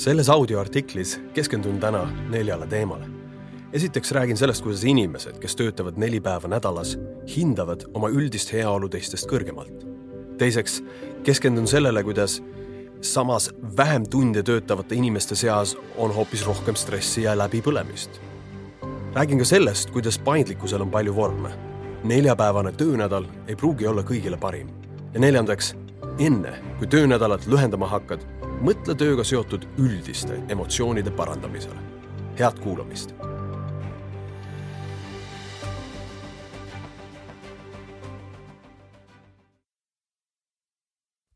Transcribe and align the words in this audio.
selles 0.00 0.30
audioartiklis 0.30 1.20
keskendun 1.34 1.80
täna 1.80 2.08
neljale 2.28 2.66
teemale. 2.66 3.04
esiteks 3.72 4.12
räägin 4.12 4.36
sellest, 4.36 4.62
kuidas 4.62 4.84
inimesed, 4.84 5.38
kes 5.38 5.56
töötavad 5.56 5.98
neli 6.00 6.20
päeva 6.20 6.48
nädalas, 6.48 6.98
hindavad 7.36 7.84
oma 7.94 8.08
üldist 8.08 8.52
heaolu 8.52 8.88
teistest 8.88 9.28
kõrgemalt. 9.28 9.84
teiseks 10.38 10.82
keskendun 11.22 11.66
sellele, 11.66 12.02
kuidas 12.04 12.42
samas 13.00 13.50
vähem 13.76 14.08
tunde 14.08 14.42
töötavate 14.42 14.94
inimeste 14.94 15.36
seas 15.36 15.76
on 15.96 16.14
hoopis 16.14 16.46
rohkem 16.46 16.74
stressi 16.74 17.22
ja 17.22 17.36
läbipõlemist. 17.36 18.10
räägin 19.14 19.38
ka 19.38 19.44
sellest, 19.44 19.90
kuidas 19.90 20.18
paindlikkusel 20.18 20.80
on 20.80 20.90
palju 20.90 21.14
vorme. 21.14 21.50
neljapäevane 22.04 22.72
töönädal 22.72 23.24
ei 23.48 23.56
pruugi 23.56 23.86
olla 23.86 24.02
kõigile 24.02 24.40
parim. 24.40 24.68
ja 25.14 25.20
neljandaks, 25.20 25.74
enne 26.18 26.58
kui 26.78 26.86
töönädalat 26.86 27.46
lühendama 27.46 27.86
hakkad, 27.86 28.39
mõtle 28.60 28.92
tööga 28.94 29.24
seotud 29.24 29.64
üldiste 29.80 30.36
emotsioonide 30.52 31.10
parandamisele. 31.10 31.76
head 32.38 32.58
kuulamist. 32.60 33.14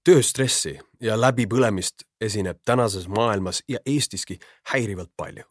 tööstressi 0.04 0.78
ja 1.00 1.16
läbipõlemist 1.20 2.04
esineb 2.20 2.58
tänases 2.64 3.08
maailmas 3.08 3.62
ja 3.68 3.78
Eestiski 3.86 4.38
häirivalt 4.72 5.10
palju. 5.16 5.44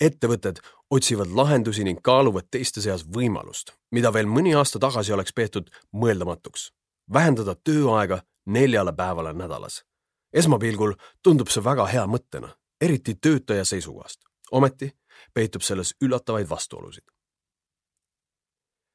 ettevõtted 0.00 0.60
otsivad 0.90 1.26
lahendusi 1.26 1.84
ning 1.84 2.02
kaaluvad 2.02 2.44
teiste 2.50 2.80
seas 2.80 3.06
võimalust, 3.06 3.72
mida 3.90 4.12
veel 4.12 4.26
mõni 4.26 4.56
aasta 4.56 4.78
tagasi 4.78 5.12
oleks 5.12 5.32
peetud 5.32 5.70
mõeldamatuks. 5.92 6.72
vähendada 7.12 7.54
tööaega 7.54 8.22
neljale 8.46 8.92
päevale 8.92 9.32
nädalas 9.32 9.84
esmapilgul 10.32 10.94
tundub 11.22 11.48
see 11.48 11.64
väga 11.64 11.86
hea 11.86 12.06
mõttena, 12.06 12.54
eriti 12.80 13.14
töötaja 13.14 13.64
seisukohast. 13.64 14.20
ometi 14.52 14.92
peitub 15.34 15.62
selles 15.62 15.94
üllatavaid 16.02 16.48
vastuolusid. 16.48 17.04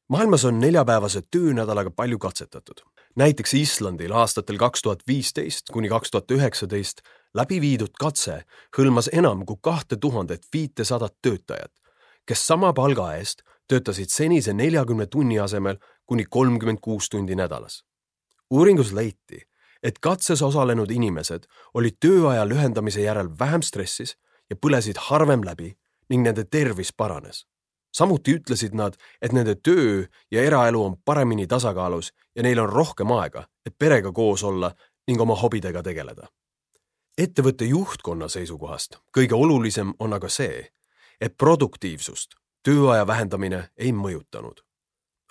maailmas 0.10 0.46
on 0.46 0.60
neljapäevase 0.60 1.22
töönädalaga 1.32 1.92
palju 1.92 2.20
katsetatud. 2.20 2.82
näiteks 3.16 3.54
Islandil 3.54 4.12
aastatel 4.12 4.58
kaks 4.58 4.82
tuhat 4.82 5.00
viisteist 5.08 5.70
kuni 5.74 5.90
kaks 5.90 6.12
tuhat 6.12 6.32
üheksateist 6.32 7.02
läbi 7.34 7.62
viidud 7.62 7.94
katse 8.00 8.44
hõlmas 8.78 9.10
enam 9.12 9.46
kui 9.46 9.58
kahte 9.62 9.96
tuhandet 9.96 10.48
viitesadat 10.54 11.16
töötajat, 11.22 11.72
kes 12.26 12.48
sama 12.48 12.74
palga 12.74 13.14
eest 13.16 13.44
töötasid 13.68 14.10
senise 14.10 14.54
neljakümne 14.54 15.06
tunni 15.08 15.40
asemel 15.40 15.78
kuni 16.06 16.26
kolmkümmend 16.30 16.80
kuus 16.82 17.10
tundi 17.10 17.36
nädalas. 17.36 17.84
uuringus 18.52 18.92
leiti, 18.92 19.48
et 19.84 20.00
katses 20.00 20.42
osalenud 20.42 20.92
inimesed 20.92 21.48
olid 21.74 21.98
tööaja 22.00 22.46
lühendamise 22.46 23.02
järel 23.02 23.30
vähem 23.40 23.62
stressis 23.62 24.16
ja 24.50 24.56
põlesid 24.56 25.00
harvem 25.10 25.44
läbi 25.46 25.74
ning 26.10 26.26
nende 26.26 26.44
tervis 26.44 26.94
paranes. 26.94 27.46
samuti 27.92 28.36
ütlesid 28.38 28.74
nad, 28.74 28.96
et 29.22 29.32
nende 29.32 29.56
töö 29.56 30.06
ja 30.32 30.44
eraelu 30.44 30.84
on 30.84 30.96
paremini 31.06 31.48
tasakaalus 31.48 32.14
ja 32.36 32.44
neil 32.44 32.60
on 32.60 32.70
rohkem 32.70 33.12
aega, 33.12 33.48
et 33.66 33.76
perega 33.80 34.12
koos 34.12 34.44
olla 34.44 34.72
ning 35.08 35.22
oma 35.22 35.36
hobidega 35.36 35.84
tegeleda. 35.84 36.28
ettevõtte 37.18 37.66
juhtkonna 37.66 38.28
seisukohast 38.28 38.98
kõige 39.18 39.36
olulisem 39.36 39.94
on 40.00 40.14
aga 40.14 40.30
see, 40.30 40.72
et 41.22 41.38
produktiivsust 41.38 42.36
tööaja 42.64 43.08
vähendamine 43.08 43.70
ei 43.78 43.92
mõjutanud. 43.92 44.62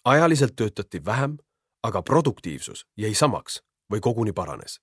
ajaliselt 0.05 0.57
töötati 0.57 1.05
vähem, 1.05 1.39
aga 1.83 2.03
produktiivsus 2.03 2.87
jäi 2.97 3.15
samaks 3.15 3.63
või 3.91 4.01
koguni 4.01 4.33
paranes. 4.33 4.81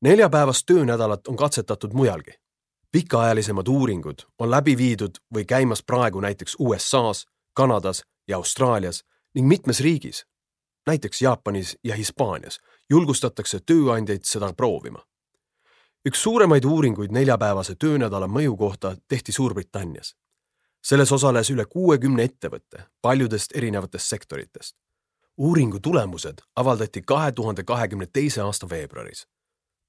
neljapäevast 0.00 0.66
töönädalat 0.66 1.28
on 1.28 1.36
katsetatud 1.36 1.92
mujalgi. 1.92 2.30
pikaajalisemad 2.92 3.68
uuringud 3.68 4.18
on 4.38 4.50
läbi 4.50 4.76
viidud 4.76 5.10
või 5.34 5.44
käimas 5.44 5.82
praegu 5.82 6.20
näiteks 6.20 6.56
USA-s, 6.58 7.26
Kanadas 7.54 8.02
ja 8.28 8.36
Austraalias 8.36 9.04
ning 9.34 9.48
mitmes 9.48 9.80
riigis, 9.80 10.26
näiteks 10.86 11.22
Jaapanis 11.22 11.78
ja 11.84 11.94
Hispaanias, 11.94 12.58
julgustatakse 12.90 13.60
tööandjaid 13.66 14.24
seda 14.24 14.52
proovima. 14.52 15.02
üks 16.08 16.22
suuremaid 16.22 16.64
uuringuid 16.64 17.10
neljapäevase 17.10 17.74
töönädala 17.74 18.26
mõju 18.26 18.56
kohta 18.56 18.96
tehti 19.08 19.32
Suurbritannias. 19.32 20.16
selles 20.82 21.12
osales 21.12 21.50
üle 21.50 21.64
kuuekümne 21.64 22.22
ettevõtte 22.22 22.84
paljudest 23.02 23.56
erinevatest 23.56 24.06
sektoritest 24.06 24.76
uuringu 25.36 25.80
tulemused 25.80 26.38
avaldati 26.56 27.02
kahe 27.02 27.32
tuhande 27.32 27.64
kahekümne 27.64 28.06
teise 28.06 28.40
aasta 28.40 28.68
veebruaris. 28.70 29.26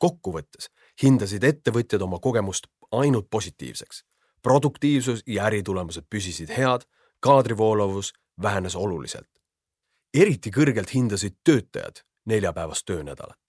kokkuvõttes 0.03 0.69
hindasid 1.03 1.43
ettevõtjad 1.43 2.01
oma 2.01 2.19
kogemust 2.19 2.67
ainult 2.91 3.29
positiivseks. 3.29 4.03
produktiivsus 4.41 5.23
ja 5.27 5.45
äritulemused 5.45 6.03
püsisid 6.09 6.49
head, 6.57 6.81
kaadrivoolavus 7.19 8.13
vähenes 8.41 8.75
oluliselt. 8.75 9.29
eriti 10.13 10.51
kõrgelt 10.51 10.93
hindasid 10.93 11.35
töötajad 11.43 12.03
neljapäevast 12.25 12.85
töönädalat. 12.85 13.39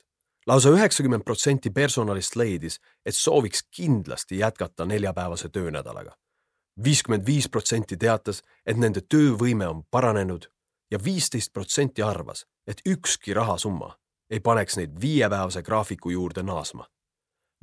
lausa 0.47 0.70
üheksakümmend 0.70 1.25
protsenti 1.25 1.70
personalist 1.70 2.36
leidis, 2.36 2.80
et 3.06 3.15
sooviks 3.15 3.62
kindlasti 3.76 4.38
jätkata 4.38 4.84
neljapäevase 4.84 5.48
töönädalaga. 5.48 6.16
viiskümmend 6.84 7.26
viis 7.26 7.48
protsenti 7.48 7.97
teatas, 7.97 8.42
et 8.66 8.76
nende 8.76 9.00
töövõime 9.00 9.69
on 9.69 9.84
paranenud 9.91 10.48
ja 10.91 10.99
viisteist 11.04 11.53
protsenti 11.53 12.03
arvas, 12.03 12.47
et 12.66 12.81
ükski 12.87 13.34
rahasumma 13.34 13.97
ei 14.31 14.41
paneks 14.41 14.76
neid 14.76 15.00
viiepäevase 15.00 15.62
graafiku 15.62 16.10
juurde 16.10 16.43
naasma. 16.43 16.87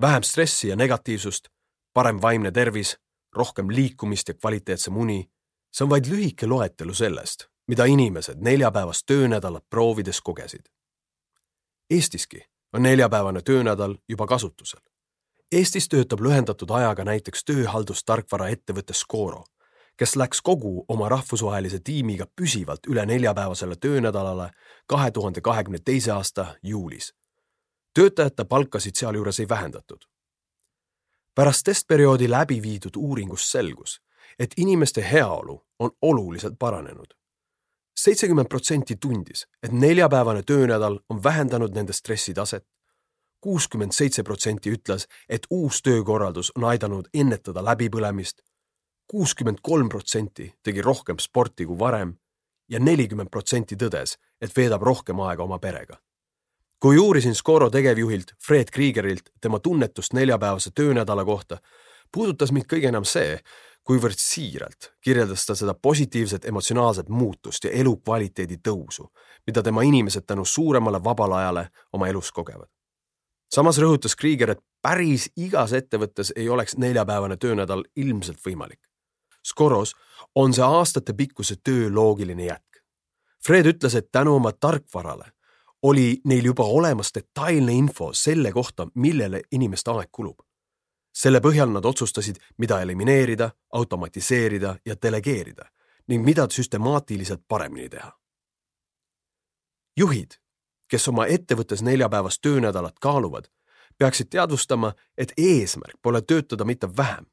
vähem 0.02 0.24
stressi 0.24 0.68
ja 0.68 0.75
negatiivsust, 0.75 1.47
parem 1.94 2.22
vaimne 2.22 2.52
tervis, 2.52 2.97
rohkem 3.35 3.69
liikumist 3.69 4.28
ja 4.28 4.34
kvaliteetsem 4.34 4.97
uni, 4.97 5.30
see 5.72 5.84
on 5.84 5.90
vaid 5.90 6.06
lühike 6.06 6.47
loetelu 6.47 6.94
sellest, 6.94 7.47
mida 7.68 7.85
inimesed 7.85 8.38
neljapäevast 8.41 9.06
töönädalat 9.06 9.69
proovides 9.69 10.22
kogesid. 10.22 10.66
Eestiski 11.90 12.41
on 12.74 12.84
neljapäevane 12.84 13.41
töönädal 13.41 13.96
juba 14.09 14.28
kasutusel. 14.28 14.80
Eestis 15.52 15.90
töötab 15.90 16.19
lühendatud 16.19 16.69
ajaga 16.72 17.03
näiteks 17.03 17.44
tööhaldustarkvara 17.46 18.47
ettevõte 18.50 18.94
Scoro 18.94 19.44
kes 19.98 20.16
läks 20.16 20.42
kogu 20.42 20.86
oma 20.88 21.10
rahvusvahelise 21.10 21.80
tiimiga 21.80 22.26
püsivalt 22.36 22.88
üle 22.88 23.06
neljapäevasele 23.06 23.76
töönädalale 23.76 24.50
kahe 24.88 25.12
tuhande 25.12 25.42
kahekümne 25.42 25.80
teise 25.86 26.12
aasta 26.12 26.56
juulis. 26.64 27.14
töötajate 27.94 28.46
palkasid 28.46 28.96
sealjuures 28.96 29.40
ei 29.40 29.50
vähendatud. 29.50 30.02
pärast 31.36 31.62
testperioodi 31.64 32.30
läbi 32.30 32.62
viidud 32.62 32.96
uuringust 32.98 33.52
selgus, 33.52 34.02
et 34.40 34.52
inimeste 34.58 35.12
heaolu 35.12 35.66
on 35.80 35.92
oluliselt 36.02 36.60
paranenud. 36.60 37.08
seitsekümmend 37.98 38.48
protsenti 38.48 38.96
tundis, 38.96 39.48
et 39.64 39.72
neljapäevane 39.72 40.44
töönädal 40.44 41.00
on 41.10 41.24
vähendanud 41.24 41.76
nende 41.76 41.94
stressitaset. 41.94 42.66
kuuskümmend 43.42 43.92
seitse 43.92 44.24
protsenti 44.24 44.72
ütles, 44.72 45.08
et 45.30 45.48
uus 45.50 45.82
töökorraldus 45.82 46.52
on 46.56 46.64
aidanud 46.64 47.08
ennetada 47.14 47.62
läbipõlemist 47.62 48.42
kuuskümmend 49.08 49.62
kolm 49.62 49.90
protsenti 49.90 50.54
tegi 50.64 50.82
rohkem 50.82 51.20
sporti 51.20 51.66
kui 51.66 51.80
varem 51.80 52.16
ja 52.70 52.80
nelikümmend 52.80 53.30
protsenti 53.30 53.76
tõdes, 53.76 54.18
et 54.42 54.56
veedab 54.58 54.82
rohkem 54.82 55.20
aega 55.20 55.44
oma 55.44 55.60
perega. 55.60 56.00
kui 56.80 56.98
uurisin 56.98 57.36
Scoro 57.36 57.70
tegevjuhilt 57.70 58.34
Fred 58.48 58.70
Kriegerilt 58.72 59.30
tema 59.42 59.60
tunnetust 59.60 60.14
neljapäevase 60.14 60.72
töönädala 60.76 61.26
kohta, 61.26 61.58
puudutas 62.12 62.52
mind 62.52 62.66
kõige 62.70 62.88
enam 62.88 63.06
see, 63.06 63.40
kuivõrd 63.86 64.20
siiralt 64.20 64.92
kirjeldas 65.02 65.46
ta 65.46 65.56
seda 65.56 65.74
positiivset 65.74 66.46
emotsionaalset 66.46 67.10
muutust 67.10 67.64
ja 67.64 67.72
elukvaliteedi 67.72 68.58
tõusu, 68.68 69.08
mida 69.48 69.64
tema 69.64 69.84
inimesed 69.86 70.26
tänu 70.28 70.46
suuremale 70.46 71.04
vabale 71.04 71.36
ajale 71.36 71.68
oma 71.94 72.08
elus 72.08 72.32
kogevad. 72.32 72.70
samas 73.56 73.78
rõhutas 73.78 74.16
Krieger, 74.18 74.52
et 74.52 74.60
päris 74.82 75.29
igas 75.35 75.74
ettevõttes 75.74 76.34
ei 76.35 76.50
oleks 76.50 76.78
neljapäevane 76.78 77.38
töönädal 77.38 77.84
ilmselt 77.96 78.40
võimalik. 78.46 78.79
Skoros 79.46 79.94
on 80.36 80.53
see 80.53 80.64
aastatepikkuse 80.64 81.56
töö 81.64 81.90
loogiline 81.94 82.46
jätk. 82.46 82.82
Fred 83.46 83.66
ütles, 83.70 83.96
et 83.96 84.12
tänu 84.12 84.36
oma 84.36 84.52
tarkvarale 84.52 85.32
oli 85.84 86.22
neil 86.26 86.46
juba 86.46 86.64
olemas 86.64 87.12
detailne 87.16 87.74
info 87.74 88.09
selle 88.14 88.52
kohta, 88.52 88.88
millele 88.96 89.42
inimeste 89.52 89.92
aeg 89.92 90.09
kulub. 90.12 90.40
selle 91.16 91.40
põhjal 91.40 91.70
nad 91.72 91.86
otsustasid, 91.86 92.36
mida 92.58 92.82
elimineerida, 92.82 93.50
automatiseerida 93.72 94.76
ja 94.86 94.96
delegeerida 95.02 95.66
ning 96.08 96.26
mida 96.26 96.48
süstemaatiliselt 96.50 97.41
paremini 97.48 97.90
teha. 97.90 98.12
juhid, 99.98 100.32
kes 100.88 101.08
oma 101.08 101.26
ettevõttes 101.26 101.82
neljapäevast 101.82 102.41
töönädalat 102.41 103.00
kaaluvad, 103.00 103.46
peaksid 103.98 104.28
teadvustama, 104.30 104.94
et 105.18 105.34
eesmärk 105.38 106.02
pole 106.02 106.22
töötada 106.22 106.66
mitte 106.66 106.98
vähem, 106.98 107.26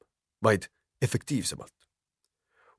vaid 0.43 0.69
efektiivsemalt 1.03 1.82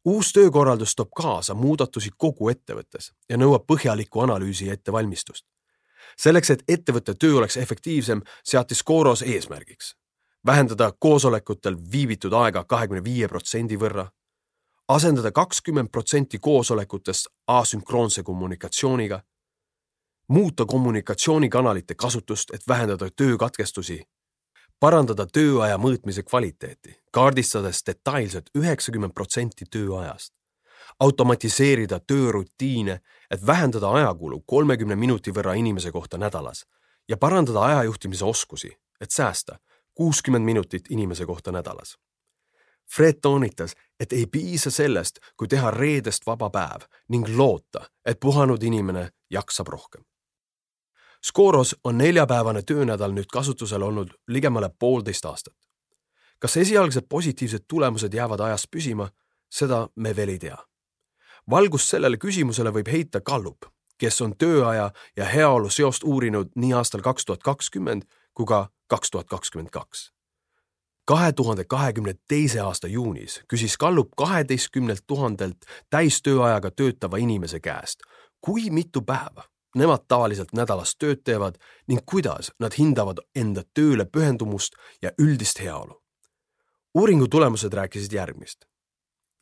uus 0.05 0.33
töökorraldus 0.33 0.95
toob 0.95 1.09
kaasa 1.15 1.53
muudatusi 1.53 2.09
kogu 2.17 2.49
ettevõttes 2.49 3.11
ja 3.29 3.37
nõuab 3.37 3.65
põhjalikku 3.67 4.19
analüüsi 4.19 4.67
ja 4.67 4.73
ettevalmistust. 4.73 5.45
selleks, 6.17 6.49
et 6.49 6.63
ettevõtte 6.67 7.13
töö 7.13 7.37
oleks 7.37 7.57
efektiivsem, 7.57 8.21
seati 8.43 8.75
Scoros 8.75 9.21
eesmärgiks 9.21 9.95
vähendada 10.45 10.93
koosolekutel 10.99 11.77
viibitud 11.91 12.33
aega 12.33 12.63
kahekümne 12.63 13.03
viie 13.03 13.27
protsendi 13.27 13.77
võrra, 13.79 14.07
asendada 14.87 15.31
kakskümmend 15.31 15.89
protsenti 15.91 16.39
koosolekutest 16.39 17.27
asünkroonse 17.47 18.23
kommunikatsiooniga, 18.23 19.21
muuta 20.27 20.65
kommunikatsioonikanalite 20.65 21.95
kasutust, 21.95 22.53
et 22.53 22.67
vähendada 22.67 23.09
töökatkestusi, 23.15 24.01
parandada 24.83 25.23
tööaja 25.23 25.77
mõõtmise 25.79 26.25
kvaliteeti, 26.27 26.97
kaardistades 27.15 27.79
detailselt 27.87 28.49
üheksakümmend 28.57 29.13
protsenti 29.15 29.63
tööajast, 29.71 30.33
automatiseerida 30.99 32.01
töörutiine, 32.03 32.97
et 33.31 33.45
vähendada 33.47 33.93
ajakulu 33.95 34.41
kolmekümne 34.45 34.97
minuti 34.99 35.31
võrra 35.31 35.55
inimese 35.55 35.91
kohta 35.91 36.19
nädalas 36.19 36.65
ja 37.07 37.17
parandada 37.17 37.63
ajajuhtimise 37.69 38.25
oskusi, 38.25 38.73
et 38.99 39.11
säästa 39.11 39.59
kuuskümmend 39.95 40.45
minutit 40.45 40.91
inimese 40.91 41.25
kohta 41.25 41.51
nädalas. 41.51 41.95
Fred 42.95 43.21
toonitas, 43.21 43.75
et 43.99 44.13
ei 44.13 44.25
piisa 44.27 44.71
sellest, 44.71 45.19
kui 45.37 45.47
teha 45.47 45.71
reedest 45.71 46.27
vaba 46.27 46.49
päev 46.49 46.89
ning 47.09 47.29
loota, 47.37 47.87
et 48.05 48.19
puhanud 48.19 48.63
inimene 48.63 49.09
jaksab 49.31 49.71
rohkem. 49.71 50.03
Skoros 51.25 51.75
on 51.83 51.97
neljapäevane 51.97 52.61
töönädal 52.61 53.11
nüüd 53.15 53.29
kasutusel 53.31 53.81
olnud 53.81 54.09
ligemale 54.27 54.69
poolteist 54.79 55.25
aastat. 55.25 55.55
kas 56.39 56.57
esialgsed 56.57 57.05
positiivsed 57.09 57.63
tulemused 57.67 58.13
jäävad 58.13 58.39
ajas 58.39 58.67
püsima, 58.67 59.07
seda 59.51 59.87
me 59.95 60.15
veel 60.15 60.29
ei 60.29 60.39
tea. 60.39 60.57
valgust 61.49 61.89
sellele 61.89 62.17
küsimusele 62.17 62.73
võib 62.73 62.91
heita 62.91 63.21
Gallup, 63.21 63.65
kes 63.97 64.21
on 64.21 64.35
tööaja 64.37 64.91
ja 65.15 65.25
heaolu 65.25 65.69
seost 65.69 66.03
uurinud 66.03 66.51
nii 66.55 66.73
aastal 66.73 67.01
kaks 67.01 67.25
tuhat 67.25 67.43
kakskümmend 67.43 68.03
kui 68.33 68.45
ka 68.45 68.67
kaks 68.87 69.11
tuhat 69.11 69.27
kakskümmend 69.27 69.69
kaks. 69.69 70.11
kahe 71.05 71.31
tuhande 71.31 71.63
kahekümne 71.63 72.13
teise 72.27 72.59
aasta 72.59 72.87
juunis 72.87 73.41
küsis 73.47 73.77
Gallup 73.77 74.11
kaheteistkümnelt 74.17 75.03
tuhandelt 75.07 75.57
täistööajaga 75.89 76.71
töötava 76.71 77.17
inimese 77.17 77.59
käest, 77.59 78.03
kui 78.41 78.69
mitu 78.69 79.01
päeva 79.01 79.52
nemad 79.75 80.05
tavaliselt 80.07 80.53
nädalas 80.53 80.95
tööd 80.95 81.23
teevad 81.23 81.57
ning 81.87 82.01
kuidas 82.05 82.51
nad 82.59 82.73
hindavad 82.77 83.19
enda 83.35 83.63
tööle 83.73 84.05
pühendumust 84.05 84.75
ja 85.01 85.11
üldist 85.17 85.61
heaolu. 85.61 86.01
uuringu 86.93 87.27
tulemused 87.27 87.73
rääkisid 87.73 88.13
järgmist. 88.13 88.65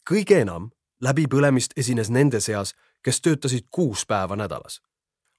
kõige 0.09 0.41
enam 0.41 0.71
läbipõlemist 1.01 1.73
esines 1.77 2.09
nende 2.09 2.39
seas, 2.39 2.75
kes 3.03 3.21
töötasid 3.21 3.67
kuus 3.71 4.05
päeva 4.05 4.35
nädalas. 4.35 4.81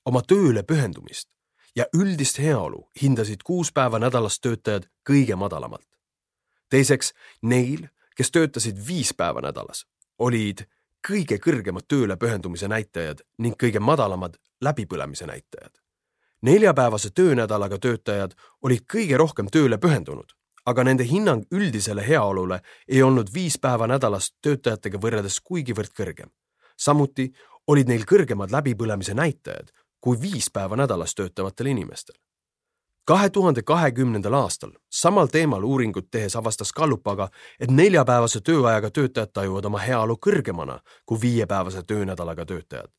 oma 0.04 0.22
tööle 0.22 0.62
pühendumist 0.62 1.28
ja 1.76 1.86
üldist 1.96 2.38
heaolu 2.38 2.90
hindasid 3.02 3.42
kuus 3.44 3.72
päeva 3.72 3.98
nädalas 3.98 4.40
töötajad 4.40 4.88
kõige 5.10 5.36
madalamalt. 5.36 5.86
teiseks, 6.68 7.14
neil, 7.42 7.88
kes 8.16 8.30
töötasid 8.30 8.86
viis 8.86 9.14
päeva 9.14 9.40
nädalas, 9.40 9.86
olid 10.18 10.66
kõige 11.08 11.38
kõrgemad 11.38 11.88
tööle 11.88 12.16
pühendumise 12.16 12.68
näitajad 12.68 13.22
ning 13.38 13.56
kõige 13.62 13.80
madalamad 13.80 14.36
läbipõlemise 14.62 15.26
näitajad. 15.26 15.72
neljapäevase 16.42 17.10
töönädalaga 17.10 17.78
töötajad 17.78 18.32
olid 18.62 18.80
kõige 18.94 19.16
rohkem 19.16 19.46
tööle 19.46 19.78
pühendunud, 19.78 20.32
aga 20.66 20.84
nende 20.84 21.04
hinnang 21.04 21.44
üldisele 21.50 22.08
heaolule 22.08 22.60
ei 22.88 23.02
olnud 23.02 23.28
viis 23.34 23.58
päeva 23.58 23.86
nädalas 23.86 24.32
töötajatega 24.42 24.98
võrreldes 24.98 25.40
kuigivõrd 25.40 25.92
kõrgem. 25.98 26.30
samuti 26.78 27.32
olid 27.66 27.88
neil 27.88 28.04
kõrgemad 28.04 28.50
läbipõlemise 28.50 29.14
näitajad 29.14 29.70
kui 30.00 30.20
viis 30.20 30.50
päeva 30.50 30.76
nädalas 30.76 31.14
töötavatel 31.14 31.66
inimestel 31.66 32.14
kahe 33.04 33.30
tuhande 33.30 33.62
kahekümnendal 33.62 34.32
aastal 34.32 34.70
samal 34.90 35.26
teemal 35.26 35.64
uuringut 35.64 36.10
tehes 36.10 36.36
avastas 36.36 36.72
Gallup 36.72 37.08
aga, 37.08 37.28
et 37.60 37.70
neljapäevase 37.70 38.40
tööajaga 38.40 38.90
töötajad 38.90 39.32
tajuvad 39.32 39.64
oma 39.64 39.78
heaolu 39.78 40.18
kõrgemana 40.26 40.78
kui 41.06 41.20
viiepäevase 41.20 41.82
töönädalaga 41.82 42.46
töötajad. 42.46 42.90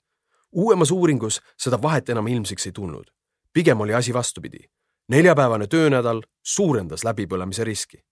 Uuemas 0.53 0.91
uuringus 0.91 1.41
seda 1.57 1.81
vahet 1.81 2.09
enam 2.09 2.27
ilmsiks 2.27 2.65
ei 2.65 2.71
tulnud. 2.71 3.11
pigem 3.53 3.81
oli 3.81 3.93
asi 3.93 4.13
vastupidi. 4.13 4.59
neljapäevane 5.07 5.67
töönädal 5.67 6.21
suurendas 6.43 7.03
läbipõlemise 7.03 7.63
riski. 7.63 8.05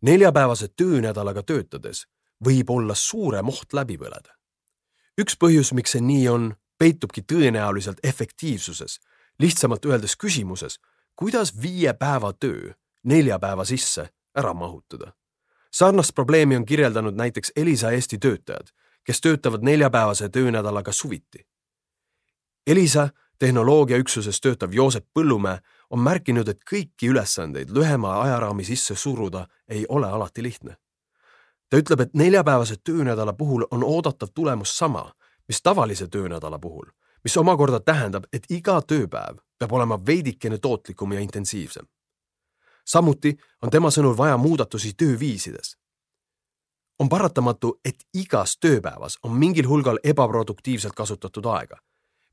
neljapäevase 0.00 0.68
töönädalaga 0.68 1.42
töötades 1.42 2.06
võib 2.44 2.70
olla 2.70 2.94
suurem 2.94 3.48
oht 3.48 3.72
läbi 3.72 3.98
põleda. 3.98 4.34
üks 5.20 5.36
põhjus, 5.36 5.72
miks 5.74 5.92
see 5.92 6.00
nii 6.00 6.28
on, 6.28 6.54
peitubki 6.78 7.22
tõenäoliselt 7.22 7.98
efektiivsuses, 8.02 9.00
lihtsamalt 9.38 9.84
öeldes 9.84 10.16
küsimuses 10.16 10.78
kuidas 11.16 11.62
viie 11.62 11.92
päeva 11.92 12.32
töö 12.32 12.72
nelja 13.04 13.38
päeva 13.38 13.64
sisse 13.64 14.08
ära 14.34 14.54
mahutada? 14.54 15.12
sarnast 15.72 16.14
probleemi 16.14 16.56
on 16.56 16.66
kirjeldanud 16.66 17.14
näiteks 17.14 17.52
Elisa 17.56 17.90
Eesti 17.90 18.18
töötajad, 18.18 18.68
kes 19.06 19.20
töötavad 19.20 19.62
neljapäevase 19.62 20.28
töönädalaga 20.28 20.92
suviti. 20.92 21.46
Elisa 22.66 23.08
tehnoloogiaüksuses 23.38 24.40
töötav 24.40 24.72
Joosep 24.72 25.06
Põllumäe 25.14 25.58
on 25.90 26.02
märkinud, 26.02 26.48
et 26.48 26.64
kõiki 26.66 27.12
ülesandeid 27.12 27.70
lühema 27.70 28.20
ajaraami 28.20 28.64
sisse 28.64 28.94
suruda 28.94 29.46
ei 29.68 29.86
ole 29.88 30.06
alati 30.06 30.42
lihtne. 30.42 30.76
ta 31.70 31.76
ütleb, 31.76 32.00
et 32.00 32.14
neljapäevase 32.14 32.76
töönädala 32.84 33.32
puhul 33.32 33.64
on 33.70 33.84
oodatav 33.84 34.28
tulemus 34.34 34.78
sama, 34.78 35.12
mis 35.48 35.62
tavalise 35.62 36.06
töönädala 36.08 36.58
puhul 36.58 36.86
mis 37.26 37.36
omakorda 37.36 37.80
tähendab, 37.82 38.28
et 38.32 38.44
iga 38.54 38.76
tööpäev 38.86 39.40
peab 39.58 39.72
olema 39.74 39.96
veidikene 39.98 40.60
tootlikum 40.62 41.12
ja 41.12 41.20
intensiivsem. 41.20 41.86
samuti 42.86 43.32
on 43.62 43.70
tema 43.70 43.90
sõnul 43.90 44.14
vaja 44.16 44.36
muudatusi 44.36 44.92
tööviisides. 44.94 45.74
On 46.98 47.08
paratamatu, 47.08 47.80
et 47.84 48.06
igas 48.14 48.56
tööpäevas 48.60 49.18
on 49.22 49.36
mingil 49.36 49.68
hulgal 49.68 49.98
ebaproduktiivselt 50.04 50.94
kasutatud 50.94 51.46
aega, 51.52 51.78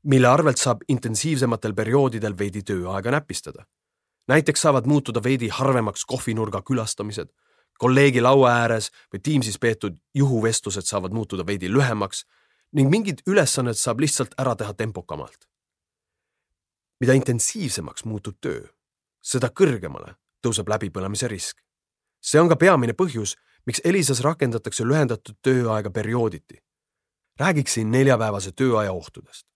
mille 0.04 0.28
arvelt 0.28 0.58
saab 0.58 0.84
intensiivsematel 0.88 1.74
perioodidel 1.74 2.38
veidi 2.38 2.62
tööaega 2.62 3.10
näpistada. 3.10 3.66
näiteks 4.28 4.60
saavad 4.60 4.86
muutuda 4.86 5.22
veidi 5.22 5.48
harvemaks 5.48 6.04
kohvinurga 6.04 6.62
külastamised, 6.62 7.28
kolleegi 7.78 8.20
laua 8.20 8.50
ääres 8.50 8.90
või 9.14 9.20
Teamsis 9.22 9.58
peetud 9.58 9.96
juhuvestlused 10.14 10.82
saavad 10.82 11.12
muutuda 11.12 11.46
veidi 11.46 11.68
lühemaks 11.68 12.24
ning 12.72 12.90
mingid 12.90 13.22
ülesanded 13.26 13.74
saab 13.74 14.00
lihtsalt 14.00 14.34
ära 14.38 14.56
teha 14.56 14.74
tempokamalt. 14.74 15.48
mida 17.00 17.12
intensiivsemaks 17.12 18.04
muutub 18.04 18.36
töö, 18.40 18.60
seda 19.20 19.48
kõrgemale 19.48 20.14
tõuseb 20.42 20.68
läbipõlemise 20.68 21.28
risk. 21.28 21.56
see 22.20 22.40
on 22.40 22.48
ka 22.48 22.56
peamine 22.56 22.92
põhjus, 22.92 23.36
miks 23.66 23.80
Elisas 23.84 24.20
rakendatakse 24.20 24.84
lühendatud 24.84 25.36
tööaega 25.42 25.90
periooditi. 25.90 26.62
räägiksin 27.40 27.90
neljapäevase 27.90 28.52
tööaja 28.52 28.92
ohtudest. 28.92 29.46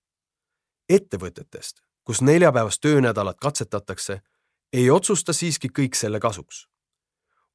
ettevõtetest, 0.88 1.81
kus 2.05 2.23
neljapäevast 2.23 2.81
töönädalat 2.81 3.37
katsetatakse, 3.41 4.21
ei 4.73 4.91
otsusta 4.91 5.33
siiski 5.33 5.69
kõik 5.79 5.95
selle 5.95 6.21
kasuks. 6.21 6.69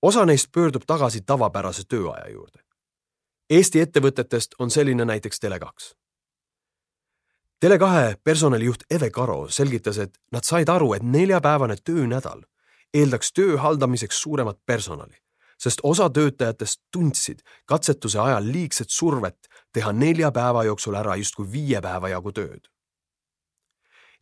osa 0.01 0.25
neist 0.25 0.51
pöördub 0.51 0.83
tagasi 0.87 1.21
tavapärase 1.21 1.83
tööaja 1.83 2.29
juurde 2.29 2.63
Eesti 3.49 3.81
ettevõtetest 3.83 4.55
on 4.59 4.71
selline 4.71 5.05
näiteks 5.05 5.39
Tele2. 5.45 5.91
Tele2 7.65 8.15
personalijuht 8.23 8.83
Eve 8.89 9.09
Karo 9.09 9.49
selgitas, 9.49 9.97
et 9.97 10.17
nad 10.31 10.43
said 10.47 10.69
aru, 10.69 10.93
et 10.93 11.03
neljapäevane 11.03 11.75
töönädal 11.83 12.41
eeldaks 12.93 13.33
töö 13.33 13.57
haldamiseks 13.57 14.21
suuremat 14.21 14.59
personali, 14.65 15.17
sest 15.63 15.83
osa 15.83 16.09
töötajatest 16.09 16.81
tundsid 16.91 17.43
katsetuse 17.65 18.19
ajal 18.19 18.51
liigset 18.51 18.89
survet 18.89 19.49
teha 19.73 19.91
nelja 19.91 20.31
päeva 20.31 20.63
jooksul 20.67 20.95
ära 20.99 21.15
justkui 21.15 21.47
viie 21.51 21.81
päeva 21.81 22.11
jagu 22.11 22.31
tööd. 22.31 22.67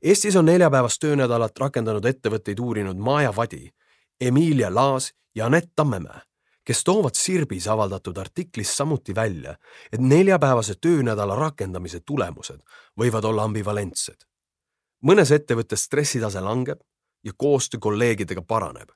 Eestis 0.02 0.36
on 0.36 0.46
neljapäevast 0.46 1.02
töönädalat 1.02 1.60
rakendanud 1.60 2.06
ettevõtteid 2.06 2.60
uurinud 2.60 2.98
Maja 2.98 3.34
Vadi, 3.36 3.68
Emilia 4.22 4.70
Laas 4.74 5.12
ja 5.36 5.46
Anett 5.46 5.74
Tammemäe 5.76 6.22
kes 6.66 6.84
toovad 6.84 7.18
Sirbis 7.18 7.68
avaldatud 7.68 8.18
artiklis 8.18 8.78
samuti 8.78 9.16
välja, 9.16 9.56
et 9.92 10.00
neljapäevase 10.00 10.76
töönädala 10.82 11.36
rakendamise 11.36 12.00
tulemused 12.00 12.62
võivad 13.00 13.26
olla 13.26 13.44
ambivalentsed. 13.44 14.28
mõnes 15.02 15.32
ettevõttes 15.34 15.84
stressitase 15.84 16.42
langeb 16.42 16.80
ja 17.24 17.32
koostöö 17.38 17.80
kolleegidega 17.80 18.42
paraneb, 18.42 18.90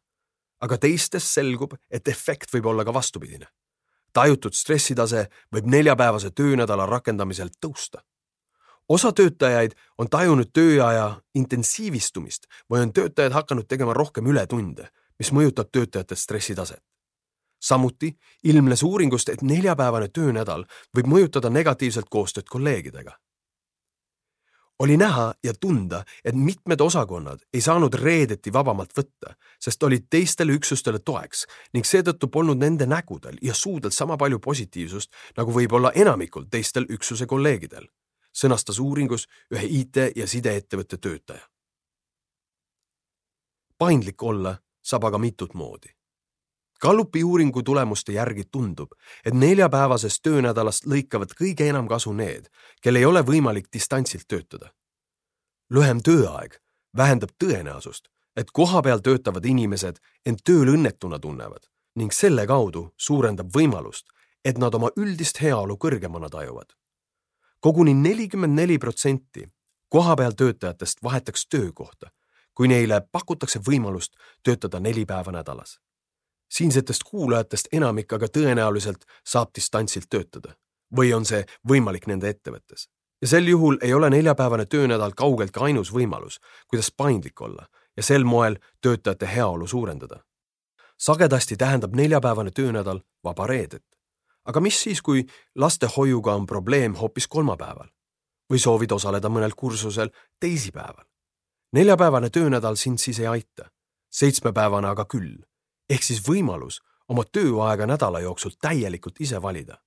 aga 0.65 0.77
teistes 0.81 1.27
selgub, 1.37 1.75
et 1.89 2.07
efekt 2.07 2.53
võib 2.53 2.71
olla 2.73 2.85
ka 2.85 2.93
vastupidine. 2.93 3.47
tajutud 4.15 4.53
stressitase 4.55 5.27
võib 5.53 5.65
neljapäevase 5.67 6.29
töönädala 6.31 6.85
rakendamisel 6.85 7.49
tõusta 7.61 8.01
osa 8.89 9.11
töötajaid 9.11 9.75
on 9.97 10.09
tajunud 10.09 10.51
tööaja 10.53 11.21
intensiivistumist 11.35 12.45
või 12.71 12.85
on 12.85 12.93
töötajad 12.93 13.33
hakanud 13.33 13.67
tegema 13.67 13.93
rohkem 13.93 14.27
ületunde, 14.27 14.89
mis 15.19 15.31
mõjutab 15.31 15.71
töötajate 15.71 16.15
stressitaset 16.15 16.83
samuti 17.65 18.17
ilmnes 18.43 18.83
uuringust, 18.83 19.29
et 19.29 19.41
neljapäevane 19.41 20.07
töönädal 20.13 20.65
võib 20.97 21.09
mõjutada 21.09 21.49
negatiivselt 21.49 22.09
koostööd 22.09 22.49
kolleegidega. 22.49 23.17
Oli 24.79 24.97
näha 24.97 25.33
ja 25.43 25.53
tunda, 25.59 26.03
et 26.25 26.35
mitmed 26.35 26.79
osakonnad 26.79 27.39
ei 27.53 27.61
saanud 27.61 27.93
reedeti 27.93 28.53
vabamalt 28.53 28.93
võtta, 28.97 29.35
sest 29.59 29.83
olid 29.83 30.07
teistele 30.09 30.55
üksustele 30.57 30.99
toeks 30.99 31.45
ning 31.73 31.87
seetõttu 31.87 32.27
polnud 32.27 32.59
nende 32.59 32.85
nägudel 32.85 33.39
ja 33.41 33.53
suudel 33.53 33.91
sama 33.95 34.17
palju 34.17 34.39
positiivsust 34.39 35.11
nagu 35.37 35.55
võib-olla 35.55 35.91
enamikul 35.95 36.49
teistel 36.51 36.87
üksuse 36.89 37.25
kolleegidel, 37.25 37.87
sõnastas 38.35 38.79
uuringus 38.79 39.27
ühe 39.53 39.67
IT- 39.81 40.11
ja 40.15 40.27
sideettevõtte 40.27 40.97
töötaja. 40.97 41.47
paindlik 43.77 44.23
olla 44.23 44.57
saab 44.83 45.03
aga 45.03 45.17
mitut 45.17 45.53
moodi 45.53 45.89
Gallupi 46.81 47.23
uuringu 47.23 47.63
tulemuste 47.63 48.13
järgi 48.13 48.43
tundub, 48.51 48.91
et 49.25 49.33
neljapäevasest 49.33 50.19
töönädalast 50.23 50.85
lõikavad 50.85 51.31
kõige 51.39 51.69
enam 51.69 51.87
kasu 51.87 52.13
need, 52.13 52.49
kel 52.81 52.99
ei 52.99 53.05
ole 53.05 53.21
võimalik 53.23 53.71
distantsilt 53.73 54.27
töötada. 54.27 54.73
lühem 55.69 56.01
tööaeg 56.03 56.59
vähendab 56.97 57.29
tõenäosust, 57.43 58.09
et 58.35 58.51
kohapeal 58.51 58.99
töötavad 58.99 59.45
inimesed 59.45 59.99
end 60.25 60.43
tööl 60.43 60.75
õnnetuna 60.75 61.19
tunnevad 61.19 61.65
ning 61.95 62.11
selle 62.11 62.45
kaudu 62.47 62.93
suurendab 62.97 63.47
võimalust, 63.55 64.05
et 64.45 64.57
nad 64.57 64.75
oma 64.75 64.89
üldist 64.97 65.41
heaolu 65.41 65.77
kõrgemana 65.77 66.29
tajuvad. 66.29 66.75
koguni 67.59 67.93
nelikümmend 67.93 68.53
neli 68.53 68.77
protsenti 68.77 69.49
kohapeal 69.89 70.31
töötajatest 70.31 71.03
vahetaks 71.03 71.47
töökohta, 71.47 72.11
kui 72.53 72.67
neile 72.67 73.01
pakutakse 73.11 73.59
võimalust 73.59 74.13
töötada 74.43 74.79
neli 74.79 75.05
päeva 75.05 75.31
nädalas 75.31 75.79
siinsetest 76.57 77.03
kuulajatest 77.03 77.67
enamik 77.71 78.13
aga 78.13 78.27
tõenäoliselt 78.37 79.07
saab 79.27 79.51
distantsilt 79.55 80.09
töötada 80.09 80.55
või 80.97 81.13
on 81.15 81.25
see 81.25 81.43
võimalik 81.69 82.07
nende 82.07 82.29
ettevõttes. 82.29 82.87
ja 83.21 83.27
sel 83.27 83.47
juhul 83.47 83.77
ei 83.81 83.93
ole 83.93 84.09
neljapäevane 84.09 84.65
töönädal 84.65 85.11
kaugeltki 85.15 85.59
ainus 85.59 85.91
võimalus, 85.93 86.39
kuidas 86.67 86.91
paindlik 86.91 87.41
olla 87.41 87.67
ja 87.97 88.03
sel 88.03 88.23
moel 88.23 88.57
töötajate 88.81 89.27
heaolu 89.35 89.67
suurendada. 89.67 90.23
sagedasti 90.97 91.57
tähendab 91.57 91.95
neljapäevane 91.95 92.51
töönädal 92.51 92.99
vaba 93.23 93.47
reedet. 93.47 93.85
aga 94.45 94.59
mis 94.59 94.81
siis, 94.83 95.01
kui 95.01 95.25
lastehoiuga 95.55 96.35
on 96.35 96.45
probleem 96.45 96.95
hoopis 96.95 97.27
kolmapäeval 97.27 97.89
või 98.53 98.59
soovid 98.59 98.91
osaleda 98.91 99.29
mõnel 99.29 99.51
kursusel 99.55 100.09
teisipäeval? 100.39 101.05
neljapäevane 101.73 102.29
töönädal 102.29 102.75
sind 102.75 102.97
siis 102.97 103.19
ei 103.19 103.27
aita, 103.27 103.69
seitsmepäevane 104.11 104.87
aga 104.87 105.05
küll 105.05 105.43
ehk 105.89 106.03
siis 106.03 106.21
võimalus 106.25 106.81
oma 107.07 107.23
tööaega 107.23 107.87
nädala 107.87 108.19
jooksul 108.23 108.55
täielikult 108.61 109.21
ise 109.21 109.41
valida. 109.41 109.77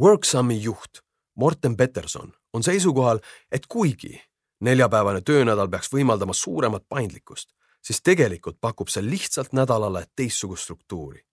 Worksami 0.00 0.60
juht 0.62 1.02
Morten 1.34 1.76
Peterson 1.76 2.32
on 2.52 2.62
seisukohal, 2.62 3.18
et 3.52 3.66
kuigi 3.66 4.20
neljapäevane 4.60 5.20
töönädal 5.20 5.68
peaks 5.70 5.90
võimaldama 5.92 6.34
suuremat 6.34 6.84
paindlikkust, 6.88 7.50
siis 7.82 8.02
tegelikult 8.02 8.58
pakub 8.60 8.90
see 8.90 9.02
lihtsalt 9.02 9.52
nädalale 9.52 10.06
teistsugust 10.16 10.62
struktuuri. 10.62 11.24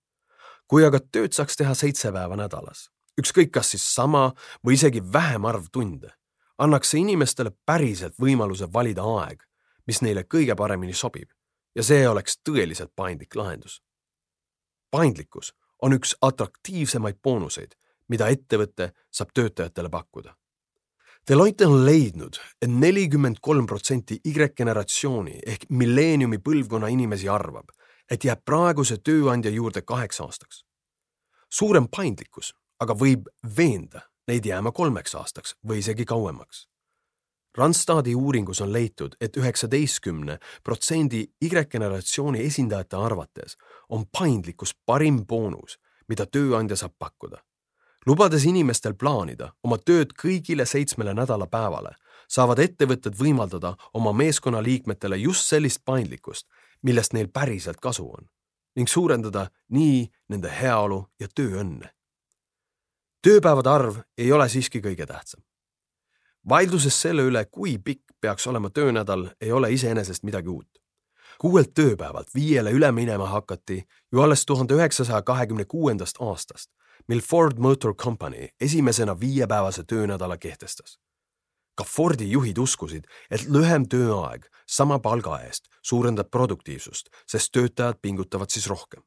kui 0.68 0.82
aga 0.86 0.98
tööd 0.98 1.30
saaks 1.34 1.58
teha 1.58 1.76
seitse 1.78 2.10
päeva 2.12 2.36
nädalas, 2.36 2.90
ükskõik 3.22 3.52
kas 3.54 3.70
siis 3.70 3.84
sama 3.86 4.32
või 4.66 4.74
isegi 4.74 5.02
vähem 5.14 5.46
arv 5.46 5.68
tunde, 5.72 6.10
annaks 6.58 6.90
see 6.90 7.04
inimestele 7.06 7.52
päriselt 7.66 8.18
võimaluse 8.18 8.66
valida 8.74 9.06
aeg, 9.06 9.44
mis 9.88 10.02
neile 10.02 10.24
kõige 10.24 10.56
paremini 10.58 10.94
sobib 10.94 11.30
ja 11.76 11.84
see 11.84 12.08
oleks 12.08 12.40
tõeliselt 12.50 12.92
paindlik 12.96 13.36
lahendus. 13.36 13.82
paindlikkus 14.92 15.54
on 15.82 15.94
üks 15.94 16.16
atraktiivsemaid 16.22 17.18
boonuseid, 17.24 17.76
mida 18.08 18.28
ettevõte 18.28 18.92
saab 19.12 19.34
töötajatele 19.34 19.90
pakkuda. 19.90 20.36
Deloitte 21.30 21.68
on 21.68 21.86
leidnud 21.86 22.36
et, 22.36 22.56
et 22.62 22.70
nelikümmend 22.70 23.42
kolm 23.42 23.66
protsenti 23.66 24.20
Y-generatsiooni 24.26 25.40
ehk 25.46 25.66
milleeniumi 25.70 26.38
põlvkonna 26.38 26.88
inimesi 26.88 27.30
arvab, 27.30 27.70
et 28.12 28.24
jääb 28.24 28.46
praeguse 28.46 28.98
tööandja 28.98 29.52
juurde 29.52 29.82
kaheks 29.82 30.22
aastaks. 30.22 30.66
suurem 31.50 31.88
paindlikkus 31.88 32.54
aga 32.80 32.96
võib 32.98 33.28
veenda 33.58 34.06
neid 34.28 34.46
jääma 34.46 34.72
kolmeks 34.72 35.16
aastaks 35.16 35.56
või 35.68 35.80
isegi 35.84 36.06
kauemaks 36.06 36.66
Randstadi 37.58 38.16
uuringus 38.16 38.62
on 38.62 38.74
leitud 38.74 39.14
et, 39.14 39.30
et 39.30 39.38
üheksateistkümne 39.38 40.38
protsendi 40.64 41.26
Y-generatsiooni 41.42 42.44
esindajate 42.44 42.96
arvates 42.96 43.58
on 43.90 44.06
paindlikkus 44.12 44.76
parim 44.86 45.26
boonus, 45.26 45.80
mida 46.08 46.26
tööandja 46.26 46.76
saab 46.76 46.94
pakkuda. 47.00 47.38
lubades 48.06 48.44
inimestel 48.46 48.94
plaanida 48.94 49.54
oma 49.64 49.78
tööd 49.78 50.12
kõigile 50.14 50.66
seitsmele 50.66 51.14
nädalapäevale, 51.14 51.96
saavad 52.28 52.60
ettevõtted 52.60 53.16
võimaldada 53.18 53.76
oma 53.94 54.14
meeskonnaliikmetele 54.14 55.18
just 55.18 55.48
sellist 55.48 55.82
paindlikkust, 55.86 56.48
millest 56.84 57.14
neil 57.14 57.28
päriselt 57.28 57.80
kasu 57.80 58.10
on 58.10 58.30
ning 58.76 58.88
suurendada 58.88 59.48
nii 59.72 60.12
nende 60.30 60.52
heaolu 60.62 61.06
ja 61.20 61.28
tööõnne. 61.28 61.90
tööpäevade 63.22 63.70
arv 63.70 63.96
ei 64.18 64.32
ole 64.32 64.50
siiski 64.50 64.82
kõige 64.82 65.06
tähtsam 65.06 65.42
vaidluses 66.50 67.02
selle 67.02 67.22
üle, 67.22 67.46
kui 67.46 67.78
pikk 67.78 68.02
peaks 68.22 68.48
olema 68.48 68.70
töönädal, 68.70 69.28
ei 69.42 69.52
ole 69.52 69.72
iseenesest 69.74 70.24
midagi 70.24 70.50
uut. 70.50 70.68
kuuelt 71.38 71.74
tööpäevalt 71.74 72.30
viiele 72.36 72.72
üle 72.72 72.92
minema 72.92 73.26
hakati 73.28 73.82
ju 74.12 74.22
alles 74.22 74.46
tuhande 74.46 74.74
üheksasaja 74.74 75.22
kahekümne 75.22 75.66
kuuendast 75.66 76.16
aastast, 76.20 76.70
mil 77.08 77.22
Ford 77.22 77.58
Motor 77.58 77.96
Company 77.96 78.48
esimesena 78.62 79.20
viiepäevase 79.20 79.84
töönädala 79.84 80.38
kehtestas. 80.38 81.00
ka 81.78 81.84
Fordi 81.84 82.32
juhid 82.32 82.58
uskusid, 82.58 83.04
et 83.32 83.42
lühem 83.50 83.88
tööaeg 83.88 84.48
sama 84.68 85.00
palga 85.00 85.40
eest 85.40 85.68
suurendab 85.82 86.30
produktiivsust, 86.32 87.10
sest 87.28 87.52
töötajad 87.52 88.00
pingutavad 88.02 88.50
siis 88.50 88.68
rohkem 88.68 89.04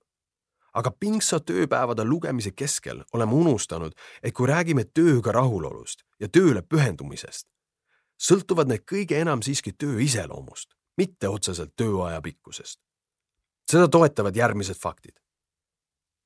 aga 0.79 0.93
pingsat 0.95 1.47
tööpäevade 1.51 2.05
lugemise 2.07 2.53
keskel 2.55 3.03
oleme 3.13 3.35
unustanud, 3.35 3.95
et 4.23 4.35
kui 4.35 4.47
räägime 4.47 4.85
tööga 4.95 5.33
rahulolust 5.35 6.05
ja 6.21 6.29
tööle 6.29 6.63
pühendumisest, 6.63 7.49
sõltuvad 8.19 8.71
need 8.71 8.85
kõige 8.87 9.19
enam 9.19 9.43
siiski 9.43 9.73
töö 9.73 9.99
iseloomust, 10.05 10.75
mitte 10.97 11.29
otseselt 11.29 11.75
tööaja 11.77 12.21
pikkusest. 12.23 12.81
seda 13.71 13.89
toetavad 13.89 14.37
järgmised 14.37 14.77
faktid. 14.77 15.17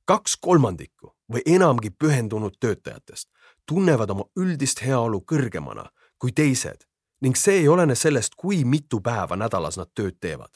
kaks 0.04 0.36
kolmandikku 0.36 1.14
või 1.32 1.42
enamgi 1.46 1.90
pühendunud 1.90 2.56
töötajatest 2.60 3.28
tunnevad 3.66 4.10
oma 4.10 4.24
üldist 4.36 4.82
heaolu 4.84 5.24
kõrgemana 5.32 5.88
kui 6.18 6.32
teised 6.32 6.84
ning 7.22 7.36
see 7.38 7.62
ei 7.62 7.68
olene 7.68 7.94
sellest, 7.94 8.34
kui 8.34 8.64
mitu 8.64 9.00
päeva 9.00 9.36
nädalas 9.36 9.78
nad 9.78 9.90
tööd 9.94 10.18
teevad. 10.20 10.50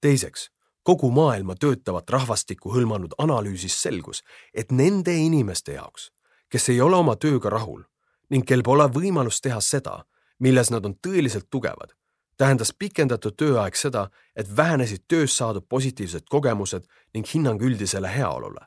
teiseks 0.00 0.50
kogu 0.88 1.10
maailma 1.12 1.52
töötavat 1.60 2.10
rahvastikku 2.10 2.70
hõlmanud 2.72 3.12
analüüsis 3.20 3.74
selgus, 3.82 4.22
et 4.54 4.70
nende 4.72 5.12
inimeste 5.12 5.74
jaoks, 5.74 6.06
kes 6.48 6.70
ei 6.72 6.80
ole 6.80 6.96
oma 6.96 7.12
tööga 7.20 7.52
rahul 7.52 7.82
ning 8.32 8.46
kel 8.48 8.64
pole 8.64 8.86
võimalust 8.94 9.42
teha 9.44 9.60
seda, 9.60 9.98
milles 10.40 10.72
nad 10.72 10.88
on 10.88 10.94
tõeliselt 11.06 11.50
tugevad, 11.52 11.92
tähendas 12.40 12.72
pikendatud 12.72 13.36
tööaeg 13.36 13.76
seda, 13.76 14.06
et 14.36 14.48
vähenesid 14.56 15.04
töös 15.08 15.36
saadud 15.36 15.68
positiivsed 15.68 16.24
kogemused 16.32 16.88
ning 17.14 17.28
hinnang 17.34 17.62
üldisele 17.62 18.08
heaolule. 18.08 18.64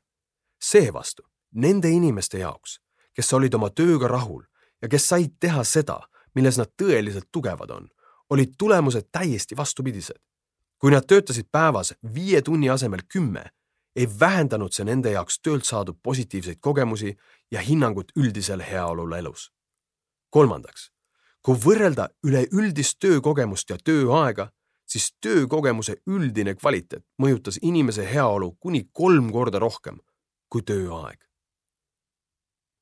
seevastu 0.61 1.23
nende 1.51 1.89
inimeste 1.89 2.37
jaoks, 2.37 2.79
kes 3.15 3.33
olid 3.33 3.53
oma 3.53 3.69
tööga 3.69 4.07
rahul 4.07 4.43
ja 4.81 4.87
kes 4.87 5.09
said 5.09 5.39
teha 5.39 5.63
seda, 5.63 6.01
milles 6.35 6.57
nad 6.57 6.69
tõeliselt 6.77 7.31
tugevad 7.31 7.71
on, 7.71 7.89
olid 8.29 8.53
tulemused 8.57 9.09
täiesti 9.11 9.57
vastupidised 9.57 10.21
kui 10.81 10.91
nad 10.91 11.05
töötasid 11.07 11.45
päevas 11.51 11.93
viie 12.13 12.41
tunni 12.41 12.69
asemel 12.69 13.03
kümme, 13.07 13.43
ei 13.95 14.07
vähendanud 14.19 14.73
see 14.73 14.85
nende 14.87 15.11
jaoks 15.13 15.37
töölt 15.45 15.67
saadud 15.67 15.99
positiivseid 16.03 16.57
kogemusi 16.59 17.17
ja 17.51 17.61
hinnangut 17.61 18.11
üldisele 18.17 18.65
heaolule 18.71 19.19
elus. 19.19 19.51
kolmandaks, 20.29 20.91
kui 21.43 21.55
võrrelda 21.55 22.07
üleüldist 22.23 22.97
töökogemust 22.99 23.69
ja 23.69 23.77
tööaega, 23.77 24.49
siis 24.87 25.11
töökogemuse 25.21 25.97
üldine 26.07 26.55
kvaliteet 26.55 27.03
mõjutas 27.21 27.59
inimese 27.61 28.05
heaolu 28.13 28.55
kuni 28.59 28.89
kolm 28.93 29.31
korda 29.31 29.59
rohkem 29.59 29.99
kui 30.49 30.61
tööaeg. 30.61 31.19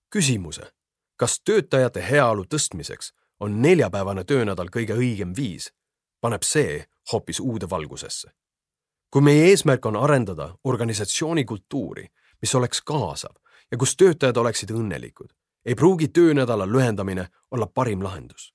küsimuse, 0.09 0.71
kas 1.15 1.41
töötajate 1.41 2.05
heaolu 2.11 2.45
tõstmiseks 2.45 3.11
on 3.39 3.61
neljapäevane 3.61 4.23
töönädal 4.23 4.69
kõige 4.69 4.95
õigem 4.95 5.35
viis, 5.35 5.73
paneb 6.21 6.43
see 6.43 6.85
hoopis 7.11 7.39
uude 7.39 7.69
valgusesse. 7.69 8.31
kui 9.11 9.21
meie 9.21 9.45
eesmärk 9.49 9.85
on 9.85 9.95
arendada 9.95 10.55
organisatsiooni 10.63 11.45
kultuuri, 11.45 12.07
mis 12.41 12.55
oleks 12.55 12.81
kaasav 12.81 13.35
ja 13.71 13.77
kus 13.77 13.95
töötajad 13.97 14.37
oleksid 14.37 14.69
õnnelikud, 14.71 15.29
ei 15.65 15.75
pruugi 15.75 16.07
töönädala 16.07 16.65
lühendamine 16.65 17.27
olla 17.51 17.67
parim 17.67 18.03
lahendus. 18.03 18.53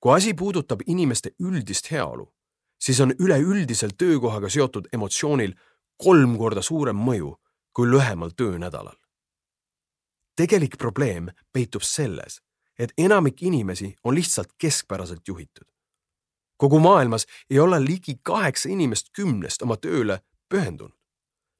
kui 0.00 0.14
asi 0.14 0.34
puudutab 0.34 0.80
inimeste 0.86 1.30
üldist 1.40 1.90
heaolu, 1.90 2.34
siis 2.80 3.00
on 3.00 3.14
üleüldisel 3.18 3.90
töökohaga 3.98 4.48
seotud 4.48 4.88
emotsioonil 4.92 5.54
kolm 5.96 6.38
korda 6.38 6.62
suurem 6.62 6.96
mõju 6.96 7.34
kui 7.72 7.90
lühemal 7.90 8.30
töönädalal. 8.36 8.96
tegelik 10.36 10.78
probleem 10.78 11.28
peitub 11.52 11.82
selles, 11.82 12.40
et 12.78 12.92
enamik 12.98 13.42
inimesi 13.42 13.94
on 14.04 14.14
lihtsalt 14.14 14.48
keskpäraselt 14.58 15.28
juhitud. 15.28 15.73
Kogu 16.64 16.80
maailmas 16.80 17.26
ei 17.50 17.58
ole 17.60 17.80
ligi 17.84 18.16
kaheksa 18.22 18.70
inimest 18.72 19.12
kümnest 19.12 19.62
oma 19.62 19.76
tööle 19.76 20.20
pühendunud. 20.48 20.96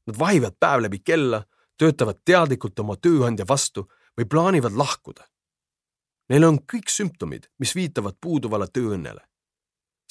Nad 0.08 0.18
vahivad 0.18 0.56
päev 0.60 0.84
läbi 0.84 1.00
kella, 1.04 1.44
töötavad 1.80 2.22
teadlikult 2.24 2.78
oma 2.80 2.96
tööandja 2.96 3.46
vastu 3.48 3.86
või 4.16 4.28
plaanivad 4.30 4.76
lahkuda. 4.76 5.26
Neil 6.32 6.48
on 6.48 6.58
kõik 6.72 6.88
sümptomid, 6.88 7.50
mis 7.60 7.74
viitavad 7.76 8.16
puuduvale 8.20 8.68
tööõnnele. 8.72 9.20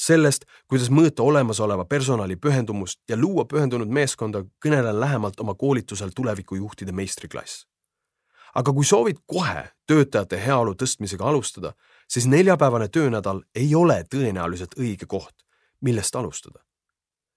sellest, 0.04 0.46
kuidas 0.68 0.90
mõõta 0.90 1.24
olemasoleva 1.24 1.86
personali 1.86 2.36
pühendumust 2.36 3.00
ja 3.10 3.16
luua 3.18 3.46
pühendunud 3.46 3.88
meeskonda, 3.88 4.42
kõnelen 4.66 5.00
lähemalt 5.00 5.40
oma 5.40 5.54
koolitusel 5.56 6.10
tulevikujuhtide 6.16 6.92
meistriklass 6.92 7.64
aga 8.53 8.74
kui 8.74 8.86
soovid 8.86 9.24
kohe 9.25 9.63
töötajate 9.88 10.39
heaolu 10.45 10.75
tõstmisega 10.77 11.25
alustada, 11.25 11.74
siis 12.07 12.27
neljapäevane 12.27 12.88
töönädal 12.88 13.41
ei 13.55 13.75
ole 13.75 14.03
tõenäoliselt 14.15 14.77
õige 14.79 15.05
koht, 15.07 15.36
millest 15.81 16.15
alustada. 16.15 16.60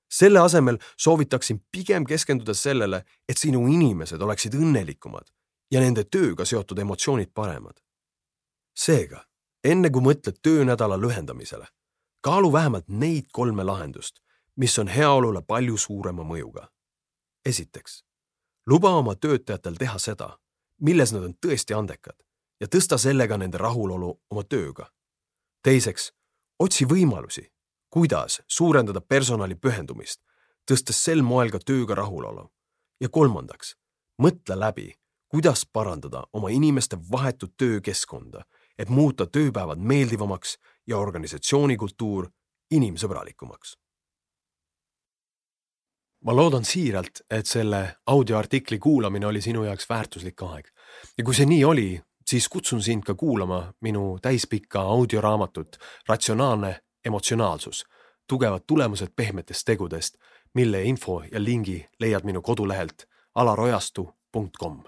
selle 0.09 0.39
asemel 0.39 0.79
soovitaksin 0.97 1.65
pigem 1.73 2.05
keskenduda 2.07 2.55
sellele, 2.55 3.05
et 3.29 3.39
sinu 3.39 3.67
inimesed 3.67 4.23
oleksid 4.23 4.55
õnnelikumad 4.55 5.27
ja 5.71 5.81
nende 5.81 6.05
tööga 6.05 6.45
seotud 6.45 6.79
emotsioonid 6.79 7.33
paremad. 7.35 7.81
seega, 8.75 9.25
enne 9.65 9.91
kui 9.91 10.03
mõtled 10.03 10.39
töönädala 10.43 11.01
lühendamisele, 11.01 11.67
kaalu 12.21 12.53
vähemalt 12.53 12.89
neid 12.89 13.27
kolme 13.33 13.65
lahendust, 13.65 14.21
mis 14.57 14.79
on 14.79 14.89
heaolule 14.89 15.43
palju 15.43 15.77
suurema 15.77 16.23
mõjuga. 16.23 16.69
esiteks, 17.45 18.05
luba 18.67 18.91
oma 18.91 19.15
töötajatel 19.15 19.75
teha 19.75 19.99
seda 19.99 20.39
milles 20.81 21.13
nad 21.13 21.25
on 21.25 21.35
tõesti 21.35 21.75
andekad 21.77 22.17
ja 22.61 22.69
tõsta 22.69 22.99
sellega 22.99 23.37
nende 23.39 23.59
rahulolu 23.59 24.11
oma 24.31 24.45
tööga. 24.45 24.91
teiseks, 25.63 26.13
otsi 26.59 26.85
võimalusi, 26.85 27.51
kuidas 27.91 28.43
suurendada 28.47 29.01
personali 29.01 29.55
pühendumist, 29.55 30.21
tõstes 30.71 31.03
sel 31.05 31.23
moel 31.23 31.51
ka 31.51 31.59
tööga 31.59 31.95
rahulolu. 31.95 32.51
ja 33.01 33.09
kolmandaks, 33.09 33.77
mõtle 34.23 34.57
läbi, 34.59 34.95
kuidas 35.29 35.67
parandada 35.67 36.25
oma 36.33 36.49
inimeste 36.49 36.97
vahetut 37.13 37.57
töökeskkonda, 37.57 38.45
et 38.79 38.89
muuta 38.89 39.27
tööpäevad 39.27 39.79
meeldivamaks 39.79 40.59
ja 40.87 40.99
organisatsiooni 40.99 41.77
kultuur 41.77 42.31
inimsõbralikumaks 42.71 43.77
ma 46.25 46.37
loodan 46.37 46.65
siiralt, 46.65 47.21
et 47.31 47.47
selle 47.47 47.97
audioartikli 48.07 48.79
kuulamine 48.79 49.27
oli 49.27 49.41
sinu 49.41 49.65
jaoks 49.65 49.89
väärtuslik 49.89 50.43
aeg. 50.43 50.67
ja 51.19 51.25
kui 51.25 51.35
see 51.35 51.47
nii 51.47 51.65
oli, 51.65 52.01
siis 52.27 52.49
kutsun 52.49 52.83
sind 52.83 53.03
ka 53.03 53.15
kuulama 53.15 53.73
minu 53.81 54.19
täispikka 54.23 54.81
audioraamatut 54.81 55.77
Ratsionaalne 56.09 56.81
emotsionaalsus, 57.05 57.85
tugevad 58.29 58.63
tulemused 58.67 59.13
pehmetest 59.17 59.63
tegudest, 59.65 60.17
mille 60.55 60.83
info 60.83 61.23
ja 61.33 61.45
lingi 61.45 61.87
leiad 62.01 62.25
minu 62.25 62.43
kodulehelt 62.43 63.07
alarojastu.com. 63.35 64.83